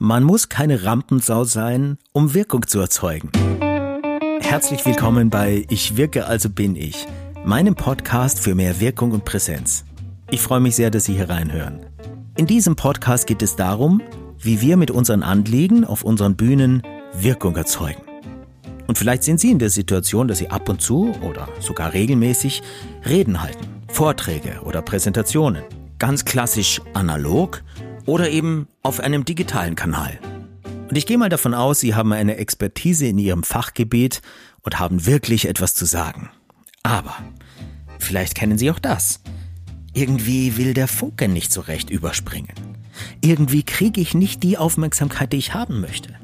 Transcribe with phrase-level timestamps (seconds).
[0.00, 3.32] Man muss keine Rampensau sein, um Wirkung zu erzeugen.
[4.40, 7.04] Herzlich willkommen bei Ich wirke, also bin ich,
[7.44, 9.84] meinem Podcast für mehr Wirkung und Präsenz.
[10.30, 11.80] Ich freue mich sehr, dass Sie hier reinhören.
[12.36, 14.00] In diesem Podcast geht es darum,
[14.38, 18.02] wie wir mit unseren Anliegen auf unseren Bühnen Wirkung erzeugen.
[18.86, 22.62] Und vielleicht sind Sie in der Situation, dass Sie ab und zu oder sogar regelmäßig
[23.04, 25.64] Reden halten, Vorträge oder Präsentationen.
[25.98, 27.64] Ganz klassisch analog
[28.08, 30.18] oder eben auf einem digitalen Kanal.
[30.88, 34.22] Und ich gehe mal davon aus, Sie haben eine Expertise in Ihrem Fachgebiet
[34.62, 36.30] und haben wirklich etwas zu sagen.
[36.82, 37.14] Aber
[37.98, 39.20] vielleicht kennen Sie auch das.
[39.92, 42.54] Irgendwie will der Funke nicht so recht überspringen.
[43.20, 46.14] Irgendwie kriege ich nicht die Aufmerksamkeit, die ich haben möchte.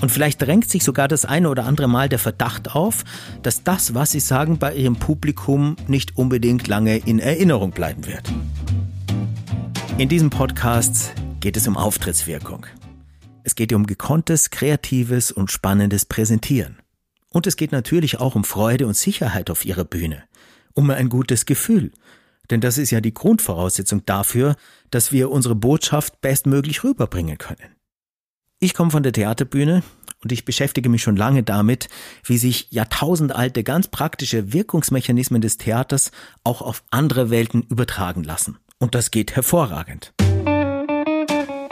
[0.00, 3.04] Und vielleicht drängt sich sogar das eine oder andere Mal der Verdacht auf,
[3.42, 8.24] dass das, was Sie sagen, bei Ihrem Publikum nicht unbedingt lange in Erinnerung bleiben wird.
[9.98, 11.12] In diesem Podcast
[11.46, 12.66] geht es um Auftrittswirkung.
[13.44, 16.78] Es geht um gekonntes, kreatives und spannendes Präsentieren.
[17.30, 20.24] Und es geht natürlich auch um Freude und Sicherheit auf Ihrer Bühne,
[20.74, 21.92] um ein gutes Gefühl.
[22.50, 24.56] Denn das ist ja die Grundvoraussetzung dafür,
[24.90, 27.76] dass wir unsere Botschaft bestmöglich rüberbringen können.
[28.58, 29.84] Ich komme von der Theaterbühne
[30.24, 31.88] und ich beschäftige mich schon lange damit,
[32.24, 36.10] wie sich jahrtausendalte ganz praktische Wirkungsmechanismen des Theaters
[36.42, 38.58] auch auf andere Welten übertragen lassen.
[38.80, 40.12] Und das geht hervorragend.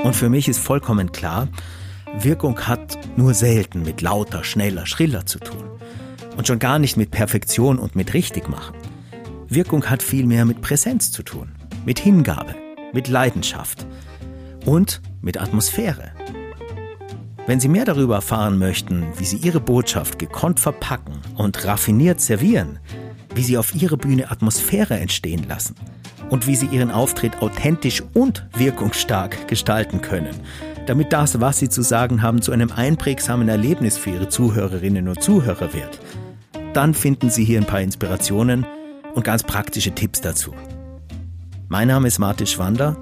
[0.05, 1.49] Und für mich ist vollkommen klar,
[2.19, 5.65] Wirkung hat nur selten mit lauter, schneller, schriller zu tun.
[6.37, 8.77] Und schon gar nicht mit Perfektion und mit Richtigmachen.
[9.49, 11.53] Wirkung hat vielmehr mit Präsenz zu tun,
[11.87, 12.55] mit Hingabe,
[12.93, 13.87] mit Leidenschaft
[14.67, 16.13] und mit Atmosphäre.
[17.47, 22.79] Wenn Sie mehr darüber erfahren möchten, wie Sie Ihre Botschaft gekonnt verpacken und raffiniert servieren,
[23.35, 25.77] wie Sie auf Ihrer Bühne Atmosphäre entstehen lassen–
[26.31, 30.35] und wie sie ihren Auftritt authentisch und wirkungsstark gestalten können,
[30.87, 35.23] damit das, was sie zu sagen haben, zu einem einprägsamen Erlebnis für ihre Zuhörerinnen und
[35.23, 36.01] Zuhörer wird.
[36.73, 38.67] Dann finden Sie hier ein paar Inspirationen
[39.15, 40.53] und ganz praktische Tipps dazu.
[41.69, 42.97] Mein Name ist Martin Schwander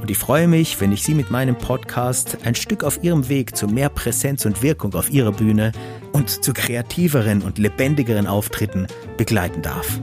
[0.00, 3.56] und ich freue mich, wenn ich Sie mit meinem Podcast ein Stück auf Ihrem Weg
[3.56, 5.72] zu mehr Präsenz und Wirkung auf Ihrer Bühne
[6.12, 8.86] und zu kreativeren und lebendigeren Auftritten
[9.16, 9.98] begleiten darf.